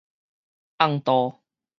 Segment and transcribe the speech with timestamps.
[0.79, 1.35] 甕肚